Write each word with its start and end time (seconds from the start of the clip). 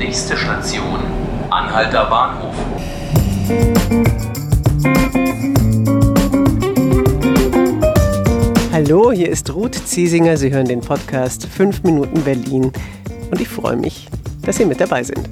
Nächste 0.00 0.34
Station, 0.34 0.98
Anhalter 1.50 2.06
Bahnhof. 2.06 2.54
Hallo, 8.72 9.12
hier 9.12 9.28
ist 9.28 9.52
Ruth 9.52 9.74
Ziesinger. 9.74 10.38
Sie 10.38 10.50
hören 10.50 10.64
den 10.64 10.80
Podcast 10.80 11.46
5 11.46 11.82
Minuten 11.82 12.22
Berlin 12.22 12.72
und 13.30 13.42
ich 13.42 13.48
freue 13.48 13.76
mich, 13.76 14.08
dass 14.40 14.56
Sie 14.56 14.64
mit 14.64 14.80
dabei 14.80 15.02
sind. 15.02 15.28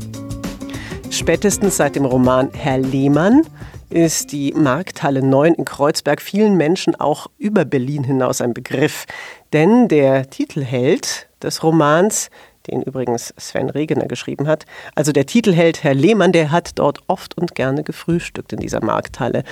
Spätestens 1.09 1.79
seit 1.79 1.97
dem 1.97 2.05
Roman 2.05 2.51
Herr 2.53 2.77
Lehmann 2.77 3.47
ist 3.89 4.33
die 4.33 4.53
Markthalle 4.53 5.23
9 5.23 5.55
in 5.55 5.65
Kreuzberg 5.65 6.21
vielen 6.21 6.59
Menschen 6.59 6.95
auch 6.95 7.29
über 7.39 7.65
Berlin 7.65 8.05
hinaus 8.05 8.43
ein 8.43 8.53
Begriff. 8.53 9.07
Denn 9.55 9.89
der 9.89 10.29
Titelheld 10.29 11.27
des 11.43 11.63
Romans, 11.63 12.29
den 12.69 12.83
übrigens 12.83 13.35
Sven 13.37 13.71
Regener 13.71 14.07
geschrieben 14.07 14.47
hat, 14.47 14.65
also 14.95 15.13
der 15.13 15.27
Titelheld 15.27 15.83
Herr 15.83 15.95
Lehmann, 15.95 16.33
der 16.33 16.51
hat 16.51 16.79
dort 16.79 17.01
oft 17.07 17.37
und 17.37 17.55
gerne 17.55 17.83
gefrühstückt 17.83 18.53
in 18.53 18.61
dieser 18.61 18.85
Markthalle. 18.85 19.45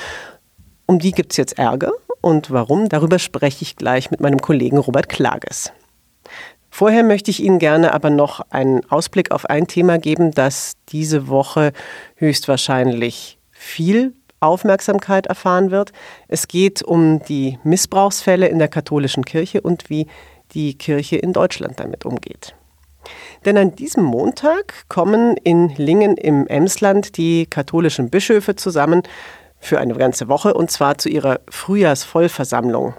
Um 0.87 0.99
die 0.99 1.13
gibt 1.13 1.33
es 1.33 1.37
jetzt 1.37 1.59
Ärger. 1.59 1.93
Und 2.21 2.51
warum? 2.51 2.89
Darüber 2.89 3.19
spreche 3.19 3.63
ich 3.63 3.77
gleich 3.77 4.11
mit 4.11 4.21
meinem 4.21 4.41
Kollegen 4.41 4.79
Robert 4.79 5.09
Klages. 5.09 5.73
Vorher 6.71 7.05
möchte 7.05 7.31
ich 7.31 7.43
Ihnen 7.43 7.59
gerne 7.59 7.95
aber 7.95 8.11
noch 8.11 8.41
einen 8.51 8.85
Ausblick 8.91 9.31
auf 9.31 9.47
ein 9.47 9.67
Thema 9.67 9.99
geben, 9.99 10.33
das 10.33 10.75
diese 10.89 11.29
Woche 11.29 11.73
höchstwahrscheinlich 12.17 13.39
viel 13.51 14.13
Aufmerksamkeit 14.41 15.27
erfahren 15.27 15.71
wird. 15.71 15.93
Es 16.29 16.49
geht 16.49 16.83
um 16.83 17.23
die 17.23 17.59
Missbrauchsfälle 17.65 18.49
in 18.49 18.59
der 18.59 18.69
katholischen 18.69 19.25
Kirche 19.25 19.61
und 19.61 19.89
wie 19.89 20.07
die 20.53 20.77
Kirche 20.77 21.17
in 21.17 21.33
Deutschland 21.33 21.81
damit 21.81 22.05
umgeht. 22.05 22.55
Denn 23.47 23.57
an 23.59 23.77
diesem 23.77 24.03
Montag 24.03 24.75
kommen 24.89 25.37
in 25.37 25.69
Lingen 25.77 26.17
im 26.17 26.49
Emsland 26.49 27.17
die 27.17 27.47
katholischen 27.47 28.11
Bischöfe 28.11 28.57
zusammen 28.57 29.05
für 29.61 29.79
eine 29.79 29.95
ganze 29.95 30.29
Woche 30.29 30.53
und 30.53 30.71
zwar 30.73 30.99
zu 30.99 31.09
ihrer 31.09 31.39
Frühjahrsvollversammlung. 31.49 32.95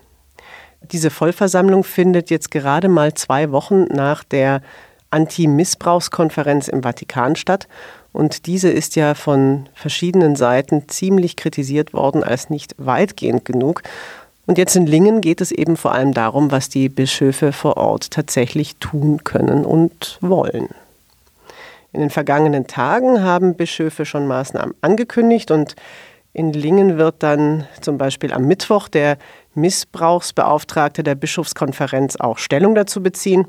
Diese 0.81 1.09
Vollversammlung 1.09 1.83
findet 1.83 2.29
jetzt 2.29 2.49
gerade 2.49 2.87
mal 2.87 3.13
zwei 3.13 3.51
Wochen 3.51 3.83
nach 3.85 4.23
der 4.23 4.61
Anti-Missbrauchskonferenz 5.09 6.69
im 6.69 6.81
Vatikan 6.81 7.35
statt. 7.35 7.67
Und 8.13 8.45
diese 8.45 8.69
ist 8.69 8.95
ja 8.95 9.15
von 9.15 9.67
verschiedenen 9.73 10.37
Seiten 10.37 10.87
ziemlich 10.87 11.35
kritisiert 11.35 11.93
worden 11.93 12.23
als 12.23 12.49
nicht 12.49 12.73
weitgehend 12.77 13.43
genug. 13.43 13.83
Und 14.47 14.57
jetzt 14.57 14.77
in 14.77 14.87
Lingen 14.87 15.19
geht 15.19 15.41
es 15.41 15.51
eben 15.51 15.75
vor 15.75 15.91
allem 15.91 16.13
darum, 16.13 16.51
was 16.51 16.69
die 16.69 16.87
Bischöfe 16.87 17.51
vor 17.51 17.75
Ort 17.77 18.11
tatsächlich 18.11 18.77
tun 18.77 19.23
können 19.25 19.65
und 19.65 20.17
wollen. 20.21 20.69
In 21.91 21.99
den 21.99 22.09
vergangenen 22.09 22.65
Tagen 22.65 23.21
haben 23.21 23.55
Bischöfe 23.55 24.05
schon 24.05 24.25
Maßnahmen 24.25 24.73
angekündigt 24.81 25.51
und 25.51 25.75
in 26.31 26.53
Lingen 26.53 26.97
wird 26.97 27.23
dann 27.23 27.67
zum 27.81 27.97
Beispiel 27.97 28.31
am 28.31 28.45
Mittwoch 28.45 28.87
der 28.87 29.17
Missbrauchsbeauftragte 29.55 31.03
der 31.03 31.15
Bischofskonferenz 31.15 32.15
auch 32.15 32.37
Stellung 32.37 32.73
dazu 32.73 33.03
beziehen. 33.03 33.47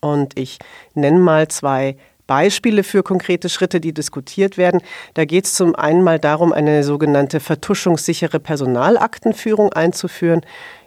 Und 0.00 0.38
ich 0.38 0.58
nenne 0.94 1.18
mal 1.18 1.48
zwei 1.48 1.96
Beispiele 2.28 2.84
für 2.84 3.02
konkrete 3.02 3.48
Schritte, 3.48 3.80
die 3.80 3.92
diskutiert 3.92 4.56
werden. 4.56 4.80
Da 5.14 5.24
geht 5.24 5.46
es 5.46 5.54
zum 5.54 5.74
einen 5.74 6.04
mal 6.04 6.20
darum, 6.20 6.52
eine 6.52 6.84
sogenannte 6.84 7.40
vertuschungssichere 7.40 8.38
Personalaktenführung 8.38 9.72
einzuführen. 9.72 10.42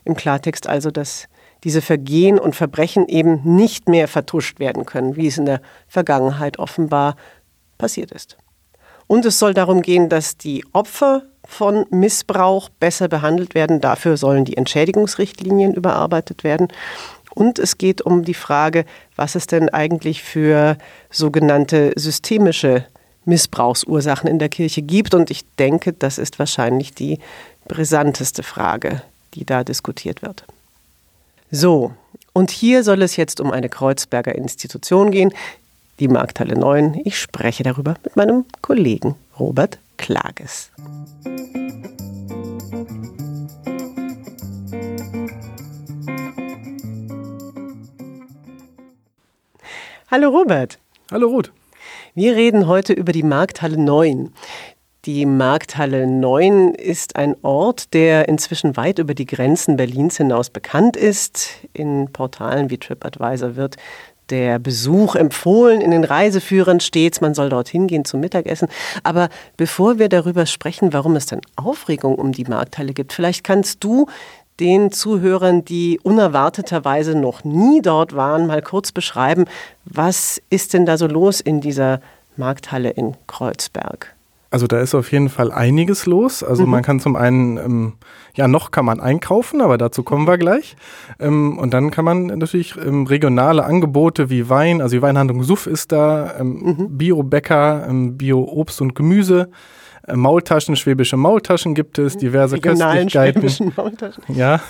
Im 0.06 0.16
Klartext 0.16 0.68
also, 0.68 0.92
dass 0.92 1.28
diese 1.66 1.82
Vergehen 1.82 2.40
und 2.40 2.56
Verbrechen 2.56 3.08
eben 3.08 3.42
nicht 3.44 3.90
mehr 3.90 4.08
vertuscht 4.08 4.60
werden 4.60 4.86
können, 4.86 5.18
wie 5.18 5.28
es 5.28 5.38
in 5.38 5.46
der 5.46 5.62
Vergangenheit 5.88 6.60
offenbar 6.60 7.18
passiert 7.78 8.12
ist. 8.12 8.38
Und 9.08 9.26
es 9.26 9.40
soll 9.40 9.54
darum 9.54 9.82
gehen, 9.82 10.08
dass 10.08 10.38
die 10.38 10.64
Opfer 10.72 11.24
von 11.44 11.86
Missbrauch 11.90 12.70
besser 12.70 13.08
behandelt 13.08 13.56
werden. 13.56 13.82
Dafür 13.82 14.16
sollen 14.16 14.46
die 14.46 14.58
Entschädigungsrichtlinien 14.58 15.74
überarbeitet 15.74 16.44
werden. 16.44 16.68
Und 17.34 17.60
es 17.60 17.78
geht 17.78 18.02
um 18.02 18.24
die 18.24 18.34
Frage, 18.34 18.86
was 19.16 19.36
es 19.36 19.48
denn 19.48 19.70
eigentlich 19.70 20.22
für 20.24 20.78
sogenannte 21.10 21.94
systemische 21.96 22.86
Missbrauchsursachen 23.26 24.30
in 24.30 24.40
der 24.40 24.50
Kirche 24.50 24.82
gibt. 24.82 25.14
Und 25.14 25.32
ich 25.32 25.46
denke, 25.58 25.94
das 25.94 26.18
ist 26.18 26.40
wahrscheinlich 26.40 26.94
die 26.94 27.20
brisanteste 27.68 28.44
Frage, 28.44 29.02
die 29.34 29.46
da 29.46 29.64
diskutiert 29.64 30.22
wird. 30.22 30.44
So, 31.52 31.94
und 32.34 32.52
hier 32.52 32.84
soll 32.84 33.02
es 33.02 33.18
jetzt 33.18 33.40
um 33.42 33.52
eine 33.52 33.70
Kreuzberger 33.70 34.36
Institution 34.36 35.12
gehen, 35.12 35.34
die 36.00 36.08
Markthalle 36.08 36.58
9. 36.58 37.02
Ich 37.04 37.20
spreche 37.20 37.64
darüber 37.64 37.96
mit 38.04 38.16
meinem 38.16 38.46
Kollegen 38.62 39.16
Robert 39.38 39.78
Klages. 39.98 40.72
Hallo 50.14 50.28
Robert. 50.28 50.78
Hallo 51.10 51.30
Ruth. 51.30 51.54
Wir 52.16 52.36
reden 52.36 52.68
heute 52.68 52.92
über 52.92 53.14
die 53.14 53.24
Markthalle 53.24 53.78
9. 53.78 54.34
Die 55.06 55.26
Markthalle 55.26 56.06
9 56.06 56.74
ist 56.74 57.16
ein 57.16 57.38
Ort, 57.44 57.94
der 57.94 58.28
inzwischen 58.28 58.76
weit 58.76 59.00
über 59.00 59.14
die 59.14 59.26
Grenzen 59.26 59.78
Berlins 59.78 60.18
hinaus 60.18 60.50
bekannt 60.50 60.98
ist. 60.98 61.62
In 61.72 62.12
Portalen 62.12 62.70
wie 62.70 62.78
TripAdvisor 62.78 63.56
wird 63.56 63.78
der 64.32 64.60
Besuch 64.60 65.16
empfohlen 65.16 65.80
in 65.80 65.92
den 65.92 66.04
Reiseführern 66.04 66.82
stets, 66.82 67.22
man 67.22 67.34
soll 67.34 67.48
dorthin 67.48 67.88
gehen 67.88 68.04
zum 68.04 68.20
Mittagessen. 68.20 68.68
Aber 69.04 69.30
bevor 69.56 69.98
wir 69.98 70.10
darüber 70.10 70.46
sprechen, 70.46 70.92
warum 70.92 71.16
es 71.16 71.28
denn 71.28 71.42
Aufregung 71.56 72.16
um 72.16 72.34
die 72.34 72.46
Markthalle 72.46 72.94
gibt, 72.94 73.14
vielleicht 73.14 73.46
kannst 73.46 73.82
du 73.82 74.08
den 74.62 74.92
Zuhörern, 74.92 75.66
die 75.66 76.00
unerwarteterweise 76.04 77.20
noch 77.20 77.44
nie 77.44 77.82
dort 77.82 78.16
waren, 78.16 78.48
mal 78.48 78.62
kurz 78.62 78.92
beschreiben, 78.92 79.46
was 79.86 80.42
ist 80.50 80.74
denn 80.74 80.86
da 80.86 80.98
so 80.98 81.08
los 81.08 81.42
in 81.42 81.60
dieser 81.60 82.00
Markthalle 82.38 82.92
in 82.92 83.16
Kreuzberg? 83.28 84.16
Also 84.52 84.68
da 84.68 84.80
ist 84.82 84.94
auf 84.94 85.12
jeden 85.12 85.30
Fall 85.30 85.52
einiges 85.52 86.06
los. 86.06 86.44
Also 86.44 86.66
mhm. 86.66 86.72
man 86.72 86.84
kann 86.84 87.00
zum 87.00 87.16
einen, 87.16 87.58
ähm, 87.58 87.94
ja 88.36 88.48
noch 88.48 88.72
kann 88.72 88.86
man 88.86 89.00
einkaufen, 89.00 89.62
aber 89.62 89.78
dazu 89.78 90.04
kommen 90.04 90.28
wir 90.28 90.38
gleich. 90.38 90.76
Ähm, 91.20 91.58
und 91.58 91.74
dann 91.74 91.90
kann 91.90 92.06
man 92.06 92.28
natürlich 92.28 92.76
ähm, 92.78 93.08
regionale 93.08 93.64
Angebote 93.64 94.30
wie 94.30 94.50
Wein, 94.50 94.82
also 94.82 94.96
die 94.96 95.02
Weinhandlung 95.02 95.44
Suff 95.44 95.68
ist 95.68 95.92
da, 95.92 96.36
ähm, 96.38 96.76
mhm. 96.78 96.98
Bio-Bäcker, 96.98 97.88
ähm, 97.90 98.18
Bio-Obst 98.18 98.82
und 98.82 98.94
Gemüse. 98.94 99.50
Äh, 100.08 100.16
Maultaschen, 100.16 100.76
schwäbische 100.76 101.18
Maultaschen 101.18 101.76
gibt 101.76 102.00
es, 102.00 102.18
diverse 102.18 102.56
Regionalen 102.56 103.08
Köstlichkeiten. 103.08 103.42
Schwäbischen 103.42 103.74
Maultaschen. 103.76 104.24
Ja. 104.36 104.62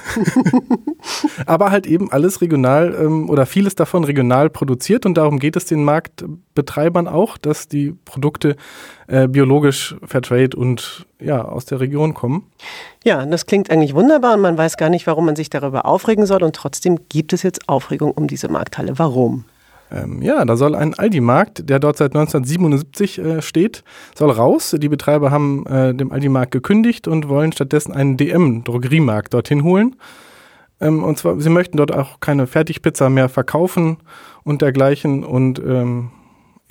Aber 1.46 1.72
halt 1.72 1.88
eben 1.88 2.12
alles 2.12 2.42
regional 2.42 2.94
ähm, 3.00 3.30
oder 3.30 3.46
vieles 3.46 3.76
davon 3.76 4.04
regional 4.04 4.50
produziert 4.50 5.06
und 5.06 5.16
darum 5.16 5.40
geht 5.40 5.56
es 5.56 5.66
den 5.66 5.84
Marktbetreibern 5.84 7.08
auch, 7.08 7.38
dass 7.38 7.68
die 7.68 7.94
Produkte 8.06 8.56
äh, 9.08 9.28
biologisch 9.28 9.96
Fairtrade 10.06 10.56
und 10.58 11.06
ja, 11.20 11.44
aus 11.44 11.66
der 11.66 11.80
Region 11.80 12.14
kommen. 12.14 12.48
Ja, 13.04 13.26
das 13.26 13.46
klingt 13.46 13.70
eigentlich 13.72 13.96
wunderbar 13.96 14.36
und 14.36 14.42
man 14.42 14.58
weiß 14.58 14.78
gar 14.78 14.90
nicht, 14.90 15.08
warum 15.08 15.26
man 15.26 15.36
sich 15.36 15.50
darüber 15.50 15.86
aufregen 15.86 16.26
soll 16.26 16.44
und 16.44 16.56
trotzdem 16.56 17.00
gibt 17.10 17.34
es 17.34 17.44
jetzt 17.44 17.70
Aufregung 17.70 18.12
um 18.12 18.28
diese 18.28 18.50
Markthalle. 18.50 19.00
Warum? 19.00 19.46
Ähm, 19.92 20.22
ja, 20.22 20.46
da 20.46 20.56
soll 20.56 20.74
ein 20.76 20.94
Aldi-Markt, 20.94 21.70
der 21.70 21.80
dort 21.80 21.98
seit 21.98 22.16
1977 22.16 23.20
äh, 23.20 23.42
steht, 23.42 23.84
soll 24.16 24.32
raus. 24.32 24.76
Die 24.78 24.90
Betreiber 24.90 25.32
haben 25.32 25.66
äh, 25.66 25.94
dem 25.94 26.12
Aldi-Markt 26.12 26.52
gekündigt 26.52 27.08
und 27.08 27.28
wollen 27.28 27.52
stattdessen 27.52 27.92
einen 27.92 28.16
DM-Drogeriemarkt 28.16 29.34
dorthin 29.34 29.64
holen. 29.64 29.96
Ähm, 30.80 31.04
und 31.04 31.18
zwar, 31.18 31.40
sie 31.40 31.50
möchten 31.50 31.78
dort 31.78 31.94
auch 31.94 32.20
keine 32.22 32.48
Fertigpizza 32.48 33.10
mehr 33.10 33.28
verkaufen 33.28 33.98
und 34.44 34.62
dergleichen. 34.62 35.24
Und 35.24 35.60
ähm, 35.60 36.12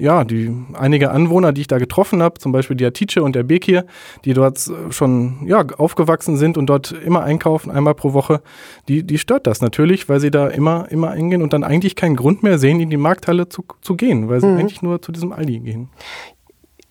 ja, 0.00 0.24
die 0.24 0.50
einige 0.72 1.10
Anwohner, 1.10 1.52
die 1.52 1.62
ich 1.62 1.66
da 1.66 1.78
getroffen 1.78 2.22
habe, 2.22 2.38
zum 2.38 2.52
Beispiel 2.52 2.76
die 2.76 2.86
Atice 2.86 3.18
und 3.18 3.34
der 3.34 3.42
Bekir, 3.42 3.84
die 4.24 4.32
dort 4.32 4.70
schon 4.90 5.46
ja, 5.46 5.64
aufgewachsen 5.76 6.36
sind 6.36 6.56
und 6.56 6.66
dort 6.66 6.92
immer 6.92 7.22
einkaufen, 7.22 7.70
einmal 7.70 7.94
pro 7.94 8.12
Woche, 8.12 8.40
die, 8.88 9.02
die 9.02 9.18
stört 9.18 9.46
das 9.46 9.60
natürlich, 9.60 10.08
weil 10.08 10.20
sie 10.20 10.30
da 10.30 10.48
immer, 10.48 10.90
immer 10.90 11.10
eingehen 11.10 11.42
und 11.42 11.52
dann 11.52 11.64
eigentlich 11.64 11.96
keinen 11.96 12.16
Grund 12.16 12.42
mehr 12.42 12.58
sehen, 12.58 12.80
in 12.80 12.90
die 12.90 12.96
Markthalle 12.96 13.48
zu, 13.48 13.64
zu 13.82 13.94
gehen, 13.94 14.28
weil 14.28 14.40
sie 14.40 14.46
mhm. 14.46 14.58
eigentlich 14.58 14.82
nur 14.82 15.02
zu 15.02 15.12
diesem 15.12 15.32
Aldi 15.32 15.60
gehen. 15.60 15.88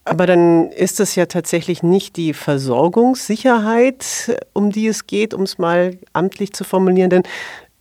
Aber 0.06 0.26
dann 0.26 0.72
ist 0.72 1.00
es 1.00 1.16
ja 1.16 1.28
tatsächlich 1.28 1.84
nicht 1.84 2.18
die 2.18 2.34
Versorgungssicherheit, 2.34 4.38
um 4.54 4.72
die 4.72 4.88
es 4.88 5.06
geht, 5.06 5.36
um 5.36 5.44
es 5.44 5.60
mal 5.60 6.00
amtlich 6.14 6.54
zu 6.54 6.64
formulieren, 6.64 7.12
denn 7.12 7.24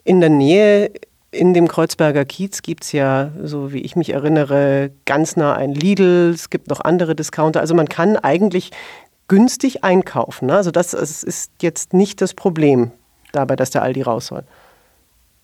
in 0.04 0.20
der 0.20 0.30
Nähe 0.30 0.90
in 1.30 1.52
dem 1.52 1.68
Kreuzberger 1.68 2.24
Kiez 2.24 2.62
gibt 2.62 2.84
es 2.84 2.92
ja, 2.92 3.30
so 3.42 3.72
wie 3.72 3.80
ich 3.80 3.96
mich 3.96 4.10
erinnere, 4.10 4.90
ganz 5.04 5.36
nah 5.36 5.54
ein 5.54 5.74
Lidl, 5.74 6.30
es 6.34 6.48
gibt 6.48 6.68
noch 6.68 6.80
andere 6.80 7.14
Discounter. 7.14 7.60
Also 7.60 7.74
man 7.74 7.88
kann 7.88 8.16
eigentlich 8.16 8.70
günstig 9.28 9.84
einkaufen. 9.84 10.46
Ne? 10.46 10.56
Also 10.56 10.70
das, 10.70 10.92
das 10.92 11.22
ist 11.22 11.52
jetzt 11.60 11.92
nicht 11.92 12.22
das 12.22 12.32
Problem 12.32 12.92
dabei, 13.32 13.56
dass 13.56 13.70
der 13.70 13.82
Aldi 13.82 14.02
raus 14.02 14.28
soll. 14.28 14.44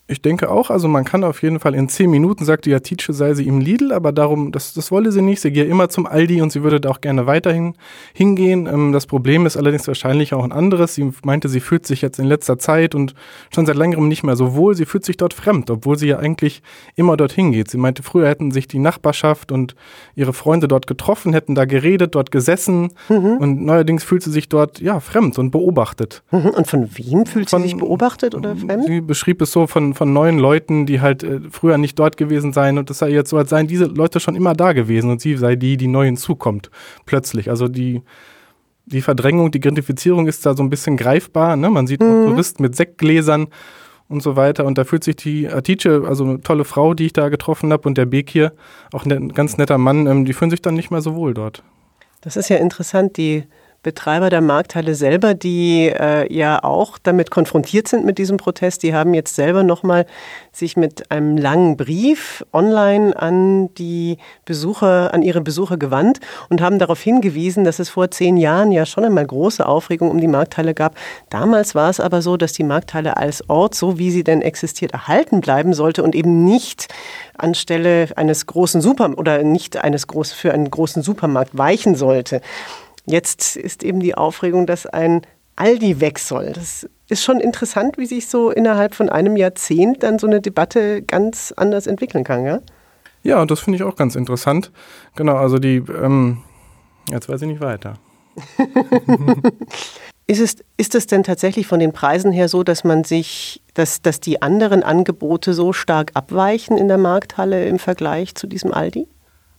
Ich 0.06 0.20
denke 0.20 0.50
auch, 0.50 0.68
also 0.68 0.86
man 0.86 1.06
kann 1.06 1.24
auf 1.24 1.40
jeden 1.42 1.60
Fall 1.60 1.74
in 1.74 1.88
zehn 1.88 2.10
Minuten, 2.10 2.44
sagte 2.44 2.68
ja 2.68 2.80
Tietje, 2.80 3.14
sei 3.14 3.32
sie 3.32 3.46
im 3.46 3.60
Lidl, 3.60 3.90
aber 3.90 4.12
darum, 4.12 4.52
das, 4.52 4.74
das 4.74 4.90
wolle 4.90 5.10
sie 5.10 5.22
nicht. 5.22 5.40
Sie 5.40 5.50
gehe 5.50 5.64
immer 5.64 5.88
zum 5.88 6.04
Aldi 6.04 6.42
und 6.42 6.52
sie 6.52 6.62
würde 6.62 6.78
da 6.78 6.90
auch 6.90 7.00
gerne 7.00 7.26
weiterhin 7.26 7.74
hingehen. 8.12 8.66
Ähm, 8.66 8.92
das 8.92 9.06
Problem 9.06 9.46
ist 9.46 9.56
allerdings 9.56 9.88
wahrscheinlich 9.88 10.34
auch 10.34 10.44
ein 10.44 10.52
anderes. 10.52 10.94
Sie 10.94 11.10
meinte, 11.24 11.48
sie 11.48 11.60
fühlt 11.60 11.86
sich 11.86 12.02
jetzt 12.02 12.18
in 12.18 12.26
letzter 12.26 12.58
Zeit 12.58 12.94
und 12.94 13.14
schon 13.50 13.64
seit 13.64 13.76
längerem 13.76 14.06
nicht 14.06 14.24
mehr 14.24 14.36
so 14.36 14.54
wohl. 14.54 14.74
Sie 14.74 14.84
fühlt 14.84 15.06
sich 15.06 15.16
dort 15.16 15.32
fremd, 15.32 15.70
obwohl 15.70 15.96
sie 15.96 16.08
ja 16.08 16.18
eigentlich 16.18 16.62
immer 16.96 17.16
dorthin 17.16 17.52
geht. 17.52 17.70
Sie 17.70 17.78
meinte, 17.78 18.02
früher 18.02 18.28
hätten 18.28 18.50
sich 18.50 18.68
die 18.68 18.80
Nachbarschaft 18.80 19.52
und 19.52 19.74
ihre 20.14 20.34
Freunde 20.34 20.68
dort 20.68 20.86
getroffen, 20.86 21.32
hätten 21.32 21.54
da 21.54 21.64
geredet, 21.64 22.14
dort 22.14 22.30
gesessen 22.30 22.92
mhm. 23.08 23.38
und 23.38 23.64
neuerdings 23.64 24.04
fühlt 24.04 24.22
sie 24.22 24.32
sich 24.32 24.50
dort, 24.50 24.80
ja, 24.80 25.00
fremd 25.00 25.38
und 25.38 25.50
beobachtet. 25.50 26.22
Mhm. 26.30 26.50
Und 26.50 26.66
von 26.66 26.90
wem 26.94 27.24
fühlt 27.24 27.48
sie 27.48 27.56
von, 27.56 27.62
sich 27.62 27.74
beobachtet 27.74 28.34
oder 28.34 28.54
fremd? 28.54 28.84
Sie 28.86 29.00
beschrieb 29.00 29.40
es 29.40 29.50
so 29.50 29.66
von 29.66 29.94
von, 29.94 30.12
neuen 30.12 30.38
Leuten, 30.38 30.87
die 30.87 31.00
halt 31.00 31.23
äh, 31.23 31.41
früher 31.50 31.79
nicht 31.79 31.99
dort 31.99 32.17
gewesen 32.17 32.52
seien 32.52 32.79
und 32.79 32.91
das 32.91 32.99
sei 32.99 33.11
jetzt 33.11 33.31
so, 33.31 33.37
als 33.37 33.50
seien 33.50 33.67
diese 33.67 33.87
Leute 33.87 34.20
schon 34.20 34.37
immer 34.37 34.55
da 34.55 34.73
gewesen 34.73 35.11
und 35.11 35.20
sie 35.20 35.37
sei 35.37 35.56
die, 35.56 35.76
die 35.76 35.88
neu 35.88 36.05
hinzukommt, 36.05 36.70
plötzlich. 37.06 37.50
Also 37.50 37.69
die, 37.69 38.02
die 38.87 39.00
Verdrängung, 39.00 39.50
die 39.50 39.61
Gentrifizierung 39.61 40.26
ist 40.26 40.44
da 40.44 40.55
so 40.55 40.62
ein 40.62 40.70
bisschen 40.70 40.96
greifbar. 40.96 41.56
Ne? 41.56 41.70
Man 41.70 41.87
sieht 41.87 42.00
mhm. 42.00 42.26
Touristen 42.26 42.62
mit 42.62 42.76
Sektgläsern 42.76 43.49
und 44.08 44.23
so 44.23 44.37
weiter. 44.37 44.64
Und 44.64 44.79
da 44.79 44.85
fühlt 44.85 45.05
sich 45.05 45.17
die 45.17 45.49
Atice, 45.49 46.05
also 46.05 46.25
eine 46.25 46.41
tolle 46.41 46.64
Frau, 46.64 46.94
die 46.94 47.06
ich 47.06 47.12
da 47.12 47.29
getroffen 47.29 47.73
habe, 47.73 47.88
und 47.88 47.96
der 47.96 48.06
Bekir, 48.06 48.52
auch 48.93 49.05
ein 49.06 49.31
ganz 49.31 49.56
netter 49.56 49.79
Mann, 49.79 50.06
ähm, 50.06 50.25
die 50.25 50.32
fühlen 50.32 50.50
sich 50.50 50.62
dann 50.62 50.75
nicht 50.75 50.91
mehr 50.91 51.00
so 51.00 51.14
wohl 51.14 51.35
dort. 51.35 51.62
Das 52.20 52.37
ist 52.37 52.49
ja 52.49 52.56
interessant, 52.56 53.17
die 53.17 53.44
Betreiber 53.84 54.31
der 54.31 54.40
Markthalle 54.40 54.94
selber, 54.94 55.34
die 55.34 55.88
äh, 55.88 56.32
ja 56.34 56.64
auch 56.64 56.98
damit 57.00 57.31
konfrontiert 57.31 57.86
sind 57.86 58.04
mit 58.04 58.19
diesem 58.19 58.38
Protest, 58.38 58.82
die 58.82 58.94
haben 58.94 59.14
jetzt 59.14 59.36
selber 59.36 59.62
nochmal 59.62 60.06
sich 60.52 60.76
mit 60.76 61.10
einem 61.10 61.36
langen 61.36 61.76
Brief 61.76 62.44
online 62.52 63.14
an 63.16 63.72
die 63.75 64.16
Besucher, 64.46 65.12
an 65.12 65.22
ihre 65.22 65.42
Besucher 65.42 65.76
gewandt 65.76 66.20
und 66.48 66.62
haben 66.62 66.78
darauf 66.78 67.00
hingewiesen, 67.00 67.64
dass 67.64 67.78
es 67.78 67.90
vor 67.90 68.10
zehn 68.10 68.38
Jahren 68.38 68.72
ja 68.72 68.86
schon 68.86 69.04
einmal 69.04 69.26
große 69.26 69.64
Aufregung 69.64 70.10
um 70.10 70.19
die 70.19 70.28
Markthalle 70.28 70.72
gab. 70.72 70.96
Damals 71.28 71.75
war 71.75 71.90
es 71.90 72.00
aber 72.00 72.22
so, 72.22 72.38
dass 72.38 72.54
die 72.54 72.64
Markthalle 72.64 73.19
als 73.19 73.48
Ort, 73.50 73.75
so 73.75 73.98
wie 73.98 74.10
sie 74.10 74.25
denn 74.25 74.40
existiert, 74.40 74.92
erhalten 74.92 75.42
bleiben 75.42 75.75
sollte 75.75 76.02
und 76.02 76.14
eben 76.14 76.44
nicht 76.44 76.88
anstelle 77.36 78.08
eines 78.16 78.46
großen 78.46 78.81
Super 78.81 79.10
oder 79.19 79.42
nicht 79.42 79.76
eines 79.76 80.06
groß, 80.06 80.32
für 80.32 80.54
einen 80.54 80.70
großen 80.70 81.02
Supermarkt 81.02 81.58
weichen 81.58 81.96
sollte. 81.96 82.40
Jetzt 83.06 83.56
ist 83.56 83.82
eben 83.82 84.00
die 84.00 84.14
Aufregung, 84.14 84.66
dass 84.66 84.86
ein 84.86 85.22
Aldi 85.56 86.00
weg 86.00 86.18
soll. 86.18 86.52
Das 86.52 86.88
ist 87.08 87.22
schon 87.22 87.40
interessant, 87.40 87.98
wie 87.98 88.06
sich 88.06 88.26
so 88.26 88.50
innerhalb 88.50 88.94
von 88.94 89.08
einem 89.08 89.36
Jahrzehnt 89.36 90.02
dann 90.02 90.18
so 90.18 90.26
eine 90.26 90.40
Debatte 90.40 91.02
ganz 91.02 91.52
anders 91.56 91.86
entwickeln 91.86 92.24
kann, 92.24 92.44
ja? 92.44 92.60
Ja, 93.22 93.40
und 93.40 93.50
das 93.50 93.60
finde 93.60 93.76
ich 93.76 93.82
auch 93.82 93.96
ganz 93.96 94.16
interessant. 94.16 94.70
Genau, 95.16 95.36
also 95.36 95.58
die, 95.58 95.76
ähm, 95.76 96.38
jetzt 97.10 97.28
weiß 97.28 97.42
ich 97.42 97.48
nicht 97.48 97.60
weiter. 97.60 97.94
ist, 100.26 100.40
es, 100.40 100.56
ist 100.76 100.94
es 100.94 101.06
denn 101.06 101.22
tatsächlich 101.22 101.66
von 101.66 101.80
den 101.80 101.92
Preisen 101.92 102.32
her 102.32 102.48
so, 102.48 102.62
dass 102.62 102.84
man 102.84 103.04
sich, 103.04 103.62
dass, 103.72 104.02
dass 104.02 104.20
die 104.20 104.42
anderen 104.42 104.82
Angebote 104.82 105.54
so 105.54 105.72
stark 105.72 106.10
abweichen 106.14 106.76
in 106.76 106.88
der 106.88 106.98
Markthalle 106.98 107.66
im 107.66 107.78
Vergleich 107.78 108.34
zu 108.34 108.46
diesem 108.46 108.72
Aldi? 108.72 109.06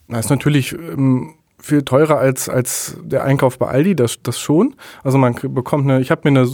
Das 0.08 0.26
ist 0.26 0.30
natürlich 0.30 0.74
ähm, 0.74 1.34
viel 1.66 1.82
teurer 1.82 2.20
als, 2.20 2.48
als 2.48 2.96
der 3.04 3.24
Einkauf 3.24 3.58
bei 3.58 3.68
Aldi, 3.68 3.96
das, 3.96 4.22
das 4.22 4.40
schon. 4.40 4.76
Also 5.04 5.18
man 5.18 5.34
bekommt 5.34 5.90
eine, 5.90 6.00
ich 6.00 6.12
habe 6.12 6.30
mir 6.30 6.40
eine 6.40 6.48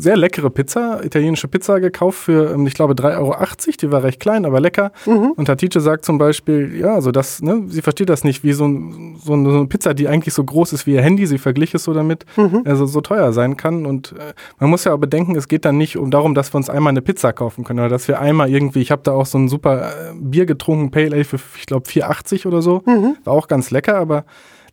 sehr 0.00 0.16
leckere 0.16 0.50
Pizza, 0.50 1.04
italienische 1.04 1.46
Pizza 1.46 1.78
gekauft 1.78 2.18
für, 2.18 2.52
ähm, 2.52 2.66
ich 2.66 2.74
glaube, 2.74 2.94
3,80 2.94 3.18
Euro. 3.18 3.36
Die 3.80 3.92
war 3.92 4.02
recht 4.02 4.18
klein, 4.18 4.44
aber 4.44 4.60
lecker. 4.60 4.90
Mhm. 5.06 5.32
Und 5.36 5.44
Tatice 5.44 5.80
sagt 5.80 6.04
zum 6.04 6.18
Beispiel, 6.18 6.76
ja, 6.76 6.92
also 6.94 7.12
das, 7.12 7.40
ne, 7.40 7.62
sie 7.68 7.82
versteht 7.82 8.08
das 8.08 8.24
nicht, 8.24 8.42
wie 8.42 8.52
so, 8.52 8.66
ein, 8.66 9.16
so, 9.22 9.34
eine, 9.34 9.66
Pizza, 9.66 9.94
die 9.94 10.08
eigentlich 10.08 10.34
so 10.34 10.42
groß 10.42 10.72
ist 10.72 10.86
wie 10.86 10.94
ihr 10.94 11.02
Handy, 11.02 11.26
sie 11.26 11.38
verglich 11.38 11.72
es 11.74 11.84
so 11.84 11.94
damit, 11.94 12.24
mhm. 12.36 12.62
also 12.64 12.84
so 12.86 13.00
teuer 13.00 13.32
sein 13.32 13.56
kann. 13.56 13.86
Und 13.86 14.12
äh, 14.18 14.34
man 14.58 14.70
muss 14.70 14.82
ja 14.82 14.92
auch 14.92 14.98
bedenken, 14.98 15.36
es 15.36 15.46
geht 15.46 15.64
dann 15.64 15.78
nicht 15.78 15.96
um 15.96 16.10
darum, 16.10 16.34
dass 16.34 16.52
wir 16.52 16.56
uns 16.56 16.68
einmal 16.68 16.90
eine 16.90 17.02
Pizza 17.02 17.32
kaufen 17.32 17.62
können 17.62 17.78
oder 17.78 17.88
dass 17.88 18.08
wir 18.08 18.18
einmal 18.18 18.50
irgendwie, 18.50 18.80
ich 18.80 18.90
habe 18.90 19.02
da 19.04 19.12
auch 19.12 19.26
so 19.26 19.38
ein 19.38 19.48
super 19.48 19.90
äh, 19.90 20.14
Bier 20.16 20.46
getrunken, 20.46 20.90
Pale 20.90 21.12
Ale 21.12 21.24
für, 21.24 21.38
ich 21.56 21.66
glaube, 21.66 21.88
4,80 21.88 22.48
oder 22.48 22.60
so. 22.60 22.82
Mhm. 22.86 23.16
War 23.22 23.34
auch 23.34 23.46
ganz 23.46 23.70
lecker, 23.70 23.96
aber 23.96 24.24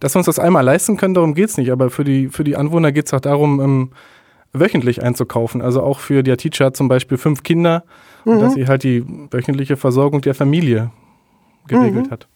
dass 0.06 0.14
wir 0.14 0.20
uns 0.20 0.28
das 0.28 0.38
einmal 0.38 0.64
leisten 0.64 0.98
können, 0.98 1.16
darum 1.16 1.34
geht 1.34 1.50
es 1.50 1.58
nicht. 1.58 1.72
Aber 1.72 1.90
für 1.90 2.04
die, 2.04 2.28
für 2.28 2.44
die 2.44 2.56
Anwohner 2.56 2.92
geht 2.92 3.08
es 3.08 3.14
auch 3.16 3.20
darum, 3.20 3.60
ähm, 3.60 3.92
wöchentlich 4.54 5.02
einzukaufen. 5.02 5.64
Also 5.64 5.82
auch 5.82 5.98
für 5.98 6.22
die 6.22 6.38
Teacher 6.38 6.76
zum 6.76 6.88
Beispiel 6.88 7.18
fünf 7.18 7.42
Kinder, 7.42 7.84
mhm. 8.24 8.40
dass 8.40 8.54
sie 8.54 8.68
halt 8.68 8.84
die 8.84 9.04
wöchentliche 9.32 9.78
Versorgung 9.78 10.22
der 10.22 10.36
Familie 10.36 10.92
geregelt 11.68 12.06
mhm. 12.06 12.12
hat. 12.12 12.28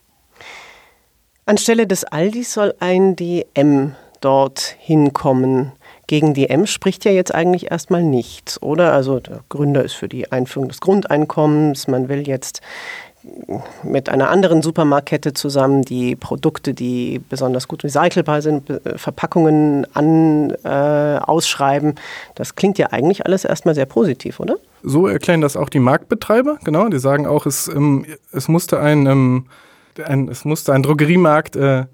Anstelle 1.46 1.86
des 1.86 2.06
Aldis 2.06 2.54
soll 2.54 2.74
ein 2.80 3.16
DM 3.16 3.94
dort 4.20 4.76
hinkommen. 4.80 5.72
Gegen 6.08 6.34
DM 6.34 6.66
spricht 6.66 7.06
ja 7.06 7.12
jetzt 7.12 7.36
eigentlich 7.36 7.70
erstmal 7.70 8.02
nichts, 8.02 8.60
oder? 8.64 8.94
Also 8.94 9.20
der 9.20 9.42
Gründer 9.48 9.84
ist 9.84 9.94
für 9.94 10.10
die 10.10 10.32
Einführung 10.32 10.70
des 10.70 10.82
Grundeinkommens. 10.82 11.88
Man 11.88 12.10
will 12.10 12.28
jetzt 12.28 12.62
mit 13.84 14.10
einer 14.10 14.30
anderen 14.30 14.62
Supermarktkette 14.62 15.34
zusammen, 15.34 15.84
die 15.84 16.16
Produkte, 16.16 16.74
die 16.74 17.22
besonders 17.30 17.68
gut 17.68 17.84
recycelbar 17.84 18.42
sind, 18.42 18.72
Verpackungen 18.96 19.88
an, 19.94 20.52
äh, 20.64 21.20
ausschreiben. 21.22 21.96
Das 22.36 22.56
klingt 22.56 22.78
ja 22.78 22.88
eigentlich 22.88 23.26
alles 23.26 23.46
erstmal 23.46 23.76
sehr 23.76 23.86
positiv, 23.86 24.40
oder? 24.40 24.58
So 24.84 25.08
erklären 25.08 25.42
das 25.42 25.58
auch 25.58 25.70
die 25.70 25.80
Marktbetreiber, 25.80 26.58
genau. 26.64 26.88
Die 26.90 27.00
sagen 27.00 27.26
auch, 27.28 27.46
es, 27.46 27.68
ähm, 27.68 28.06
es 28.32 28.48
musste 28.48 28.80
ein, 28.80 29.06
ähm, 29.06 29.46
ein, 30.04 30.30
es 30.30 30.46
musste 30.46 30.74
ein 30.74 30.84
Drogeriemarkt 30.84 31.56
äh, 31.56 31.86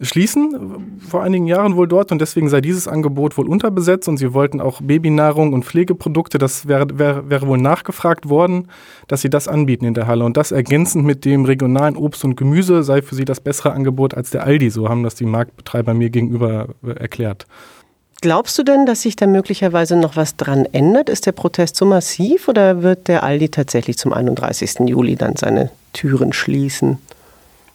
schließen, 0.00 0.98
vor 1.06 1.22
einigen 1.22 1.46
Jahren 1.46 1.76
wohl 1.76 1.86
dort 1.86 2.10
und 2.12 2.20
deswegen 2.20 2.48
sei 2.48 2.60
dieses 2.60 2.88
Angebot 2.88 3.36
wohl 3.36 3.48
unterbesetzt 3.48 4.08
und 4.08 4.16
sie 4.16 4.32
wollten 4.32 4.60
auch 4.60 4.80
Babynahrung 4.80 5.52
und 5.52 5.64
Pflegeprodukte, 5.64 6.38
das 6.38 6.66
wäre, 6.66 6.86
wäre, 6.98 7.28
wäre 7.28 7.46
wohl 7.46 7.58
nachgefragt 7.58 8.28
worden, 8.28 8.68
dass 9.08 9.20
sie 9.20 9.30
das 9.30 9.48
anbieten 9.48 9.84
in 9.84 9.94
der 9.94 10.06
Halle 10.06 10.24
und 10.24 10.36
das 10.36 10.52
ergänzend 10.52 11.04
mit 11.04 11.24
dem 11.24 11.44
regionalen 11.44 11.96
Obst 11.96 12.24
und 12.24 12.36
Gemüse 12.36 12.82
sei 12.82 13.02
für 13.02 13.14
sie 13.14 13.24
das 13.24 13.40
bessere 13.40 13.72
Angebot 13.72 14.14
als 14.14 14.30
der 14.30 14.44
Aldi, 14.44 14.70
so 14.70 14.88
haben 14.88 15.02
das 15.02 15.14
die 15.14 15.26
Marktbetreiber 15.26 15.92
mir 15.92 16.10
gegenüber 16.10 16.68
äh, 16.82 16.92
erklärt. 16.92 17.46
Glaubst 18.22 18.58
du 18.58 18.62
denn, 18.62 18.84
dass 18.84 19.02
sich 19.02 19.16
da 19.16 19.26
möglicherweise 19.26 19.96
noch 19.96 20.14
was 20.14 20.36
dran 20.36 20.66
ändert? 20.72 21.08
Ist 21.08 21.24
der 21.24 21.32
Protest 21.32 21.76
so 21.76 21.86
massiv 21.86 22.48
oder 22.48 22.82
wird 22.82 23.08
der 23.08 23.22
Aldi 23.22 23.48
tatsächlich 23.48 23.96
zum 23.96 24.12
31. 24.12 24.80
Juli 24.80 25.16
dann 25.16 25.36
seine 25.36 25.70
Türen 25.94 26.34
schließen? 26.34 26.98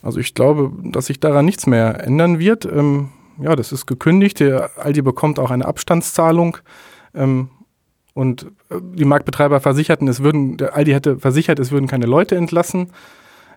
Also 0.06 0.20
ich 0.20 0.36
glaube, 0.36 0.72
dass 0.84 1.08
sich 1.08 1.20
daran 1.20 1.46
nichts 1.46 1.66
mehr 1.66 2.06
ändern 2.06 2.38
wird. 2.38 2.64
Ähm, 2.66 3.10
ja, 3.42 3.56
das 3.56 3.72
ist 3.72 3.88
gekündigt. 3.88 4.40
Der 4.40 4.70
Aldi 4.78 5.02
bekommt 5.02 5.40
auch 5.40 5.50
eine 5.50 5.66
Abstandszahlung. 5.66 6.58
Ähm, 7.16 7.50
und 8.14 8.44
äh, 8.70 8.76
die 8.82 9.04
Marktbetreiber 9.04 9.60
versicherten, 9.60 10.08
es 10.08 10.22
würden, 10.22 10.58
der 10.58 10.76
Aldi 10.76 10.92
hätte 10.92 11.18
versichert, 11.18 11.60
es 11.60 11.72
würden 11.72 11.88
keine 11.88 12.06
Leute 12.06 12.36
entlassen. 12.36 12.92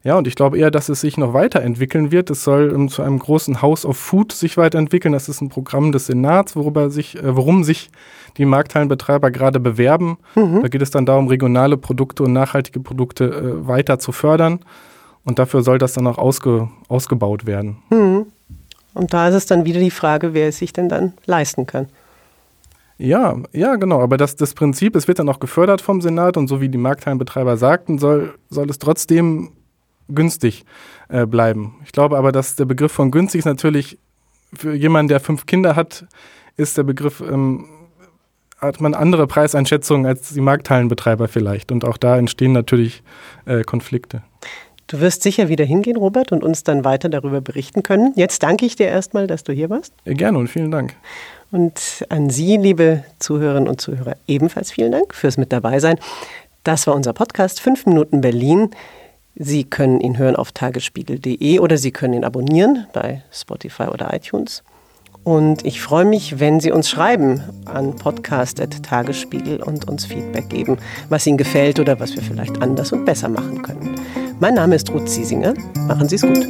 Ja, 0.05 0.17
und 0.17 0.27
ich 0.27 0.37
glaube 0.37 0.57
eher, 0.57 0.71
dass 0.71 0.89
es 0.89 1.03
sich 1.03 1.19
noch 1.19 1.35
weiterentwickeln 1.35 2.11
wird. 2.11 2.31
Es 2.31 2.45
soll 2.45 2.71
um, 2.71 2.89
zu 2.89 3.03
einem 3.03 3.19
großen 3.19 3.61
House 3.61 3.85
of 3.85 3.99
Food 3.99 4.33
sich 4.33 4.57
weiterentwickeln. 4.57 5.13
Das 5.13 5.29
ist 5.29 5.43
ein 5.43 5.51
Programm 5.51 5.93
des 5.93 6.07
Senats, 6.07 6.57
worüber 6.57 6.89
sich, 6.89 7.23
äh, 7.23 7.37
worum 7.37 7.63
sich 7.63 7.91
die 8.39 8.47
Markthallenbetreiber 8.47 9.31
gerade 9.31 9.61
bewerben. 9.61 10.17
Mhm. 10.35 10.63
Da 10.63 10.69
geht 10.69 10.81
es 10.81 10.91
dann 10.91 11.05
darum, 11.05 11.29
regionale 11.29 11.77
Produkte 11.77 12.23
und 12.23 12.33
nachhaltige 12.33 12.81
Produkte 12.81 13.25
äh, 13.25 13.69
weiter 13.69 13.99
zu 13.99 14.13
fördern. 14.13 14.61
Und 15.29 15.39
dafür 15.39 15.63
soll 15.63 15.77
das 15.77 15.93
dann 15.93 16.07
auch 16.07 16.17
ausge, 16.17 16.71
ausgebaut 16.89 17.45
werden. 17.45 17.77
Mhm. 17.91 18.29
Und 18.95 19.13
da 19.13 19.29
ist 19.29 19.35
es 19.35 19.45
dann 19.45 19.67
wieder 19.67 19.79
die 19.79 19.91
Frage, 19.91 20.33
wer 20.33 20.49
es 20.49 20.57
sich 20.57 20.73
denn 20.73 20.89
dann 20.89 21.13
leisten 21.27 21.67
kann. 21.67 21.89
Ja, 22.97 23.37
ja, 23.53 23.77
genau. 23.77 24.01
Aber 24.01 24.17
das, 24.17 24.37
das 24.37 24.55
Prinzip, 24.55 24.97
es 24.97 25.07
wird 25.07 25.19
dann 25.19 25.29
auch 25.29 25.39
gefördert 25.39 25.83
vom 25.83 26.01
Senat 26.01 26.39
und 26.39 26.49
so 26.49 26.63
wie 26.63 26.71
die 26.71 26.79
Markthallenbetreiber 26.79 27.59
sagten, 27.59 27.99
soll, 27.99 28.39
soll 28.49 28.71
es 28.71 28.79
trotzdem 28.79 29.51
günstig 30.09 30.65
äh, 31.11 31.27
bleiben. 31.27 31.75
Ich 31.85 31.93
glaube 31.93 32.17
aber, 32.17 32.33
dass 32.33 32.57
der 32.57 32.65
Begriff 32.65 32.93
von 32.93 33.11
günstig 33.11 33.41
ist 33.41 33.45
natürlich 33.45 33.99
für 34.55 34.73
jemanden, 34.75 35.09
der 35.09 35.21
fünf 35.21 35.45
Kinder 35.45 35.77
hat, 35.77 36.07
ist 36.57 36.79
der 36.79 36.85
Begriff, 36.85 37.21
ähm, 37.21 37.67
hat 38.63 38.81
man 38.81 38.95
andere 38.95 39.27
Preiseinschätzungen 39.27 40.07
als 40.07 40.31
die 40.31 40.41
Markthallenbetreiber 40.41 41.29
vielleicht. 41.29 41.71
Und 41.71 41.85
auch 41.85 41.99
da 41.99 42.17
entstehen 42.17 42.53
natürlich 42.53 43.03
äh, 43.45 43.63
Konflikte. 43.63 44.23
Du 44.89 45.01
wirst 45.01 45.23
sicher 45.23 45.49
wieder 45.49 45.67
hingehen, 45.67 45.99
Robert, 45.99 46.33
und 46.33 46.43
uns 46.43 46.65
dann 46.65 46.83
weiter 46.83 47.11
darüber 47.11 47.43
berichten 47.43 47.83
können. 47.83 48.15
Jetzt 48.17 48.43
danke 48.43 48.65
ich 48.65 48.75
dir 48.75 48.89
erstmal, 48.89 49.27
dass 49.27 49.45
du 49.45 49.53
hier 49.53 49.69
warst. 49.69 49.93
Gerne 50.07 50.39
und 50.39 50.49
vielen 50.49 50.71
Dank. 50.71 50.95
Und 51.51 52.07
an 52.09 52.31
Sie, 52.31 52.57
liebe 52.57 53.05
Zuhörerinnen 53.19 53.69
und 53.69 53.83
Zuhörer, 53.83 54.17
ebenfalls 54.27 54.73
vielen 54.73 54.93
Dank 54.93 55.15
fürs 55.15 55.37
Mit 55.37 55.53
dabei 55.53 55.79
sein. 55.79 55.99
Das 56.65 56.87
war 56.87 56.95
unser 56.95 57.13
Podcast 57.13 57.61
5 57.61 57.85
Minuten 57.85 58.23
Berlin. 58.23 58.71
Sie 59.35 59.65
können 59.65 60.01
ihn 60.01 60.17
hören 60.17 60.37
auf 60.37 60.53
tagesspiegel.de 60.53 61.59
oder 61.59 61.77
Sie 61.77 61.91
können 61.91 62.15
ihn 62.15 62.25
abonnieren 62.25 62.87
bei 62.95 63.23
Spotify 63.31 63.85
oder 63.85 64.15
iTunes. 64.15 64.63
Und 65.23 65.67
ich 65.67 65.83
freue 65.83 66.07
mich, 66.07 66.41
wenn 66.41 66.61
Sie 66.61 66.73
uns 66.73 66.89
schreiben 66.89 67.43
an 67.67 67.95
podcast.tagesspiegel 67.97 69.63
und 69.63 69.87
uns 69.87 70.07
Feedback 70.07 70.49
geben, 70.49 70.79
was 71.11 71.27
Ihnen 71.27 71.37
gefällt 71.37 71.79
oder 71.79 72.01
was 72.01 72.17
wir 72.17 72.23
vielleicht 72.23 72.63
anders 72.63 72.93
und 72.93 73.05
besser 73.05 73.29
machen 73.29 73.61
können. 73.61 73.98
Mein 74.41 74.55
Name 74.55 74.77
ist 74.77 74.89
Ruth 74.91 75.09
Ziesinger. 75.09 75.55
Machen 75.89 76.09
Sie 76.09 76.15
es 76.15 76.23
gut. 76.23 76.47